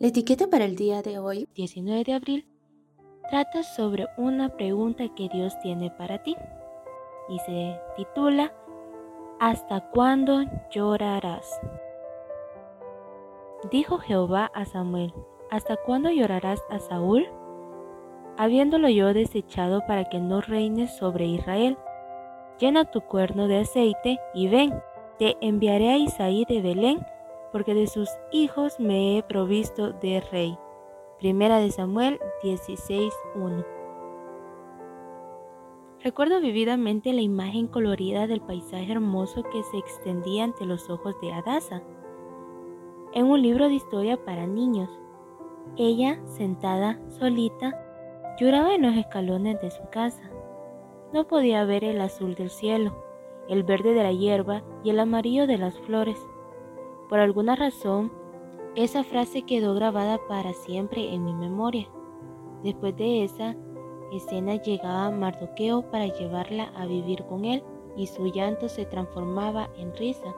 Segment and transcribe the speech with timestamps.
[0.00, 2.46] La etiqueta para el día de hoy, 19 de abril,
[3.28, 6.38] trata sobre una pregunta que Dios tiene para ti
[7.28, 8.50] y se titula
[9.40, 10.40] ¿Hasta cuándo
[10.70, 11.60] llorarás?
[13.70, 15.12] Dijo Jehová a Samuel,
[15.50, 17.28] ¿hasta cuándo llorarás a Saúl?
[18.38, 21.76] Habiéndolo yo desechado para que no reines sobre Israel.
[22.58, 24.80] Llena tu cuerno de aceite y ven,
[25.18, 27.06] te enviaré a Isaí de Belén,
[27.52, 30.58] porque de sus hijos me he provisto de rey.
[31.18, 33.66] Primera de Samuel 16.1
[36.02, 41.32] Recuerdo vividamente la imagen colorida del paisaje hermoso que se extendía ante los ojos de
[41.32, 41.82] Adasa
[43.12, 44.88] en un libro de historia para niños.
[45.76, 47.78] Ella, sentada solita,
[48.38, 50.30] lloraba en los escalones de su casa.
[51.12, 52.94] No podía ver el azul del cielo,
[53.48, 56.18] el verde de la hierba y el amarillo de las flores.
[57.10, 58.12] Por alguna razón,
[58.76, 61.88] esa frase quedó grabada para siempre en mi memoria.
[62.62, 63.56] Después de esa
[64.12, 67.64] escena llegaba Mardoqueo para llevarla a vivir con él
[67.96, 70.36] y su llanto se transformaba en risa.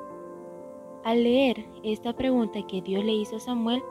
[1.04, 3.82] Al leer esta pregunta que Dios le hizo a Samuel,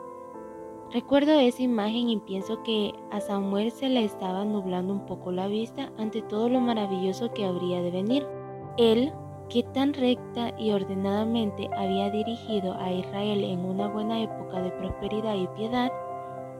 [0.90, 5.46] recuerdo esa imagen y pienso que a Samuel se le estaba nublando un poco la
[5.46, 8.26] vista ante todo lo maravilloso que habría de venir.
[8.76, 9.12] Él,
[9.52, 15.34] que tan recta y ordenadamente había dirigido a Israel en una buena época de prosperidad
[15.34, 15.92] y piedad,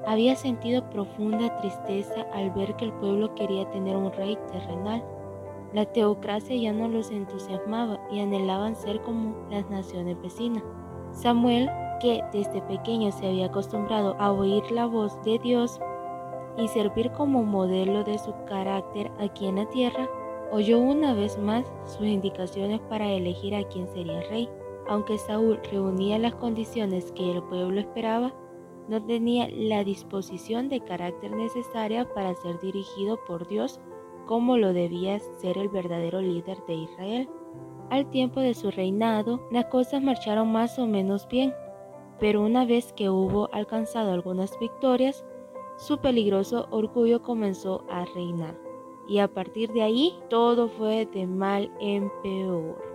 [0.06, 5.02] había sentido profunda tristeza al ver que el pueblo quería tener un rey terrenal
[5.72, 10.62] la teocracia ya no los entusiasmaba y anhelaban ser como las naciones vecinas.
[11.12, 15.80] Samuel, que desde pequeño se había acostumbrado a oír la voz de Dios
[16.58, 20.06] y servir como modelo de su carácter aquí en la tierra,
[20.52, 24.48] oyó una vez más sus indicaciones para elegir a quién sería rey.
[24.86, 28.34] Aunque Saúl reunía las condiciones que el pueblo esperaba,
[28.88, 33.80] no tenía la disposición de carácter necesaria para ser dirigido por Dios
[34.26, 37.28] como lo debía ser el verdadero líder de Israel.
[37.90, 41.54] Al tiempo de su reinado, las cosas marcharon más o menos bien,
[42.20, 45.24] pero una vez que hubo alcanzado algunas victorias,
[45.76, 48.56] su peligroso orgullo comenzó a reinar,
[49.08, 52.92] y a partir de ahí todo fue de mal en peor.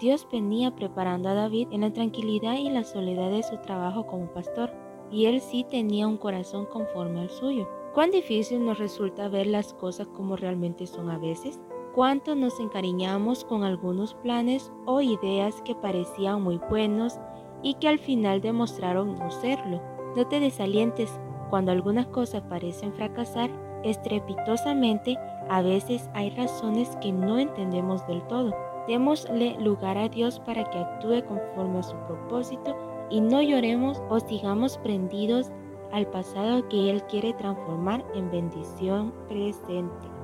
[0.00, 4.26] Dios venía preparando a David en la tranquilidad y la soledad de su trabajo como
[4.26, 4.72] pastor,
[5.10, 7.68] y él sí tenía un corazón conforme al suyo.
[7.94, 11.60] ¿Cuán difícil nos resulta ver las cosas como realmente son a veces?
[11.94, 17.18] ¿Cuánto nos encariñamos con algunos planes o ideas que parecían muy buenos
[17.62, 19.82] y que al final demostraron no serlo?
[20.16, 21.20] No te desalientes
[21.50, 23.50] cuando algunas cosas parecen fracasar
[23.84, 28.54] estrepitosamente, a veces hay razones que no entendemos del todo.
[28.88, 32.76] Démosle lugar a Dios para que actúe conforme a su propósito
[33.10, 35.50] y no lloremos o sigamos prendidos
[35.92, 40.21] al pasado que Él quiere transformar en bendición presente.